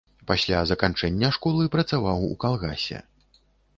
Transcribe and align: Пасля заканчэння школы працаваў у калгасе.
Пасля 0.29 0.61
заканчэння 0.69 1.29
школы 1.37 1.69
працаваў 1.75 2.27
у 2.31 2.41
калгасе. 2.45 2.99